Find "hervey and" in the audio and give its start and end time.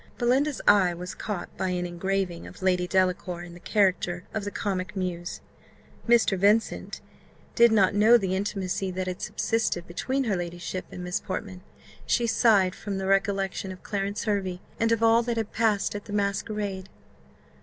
14.23-14.91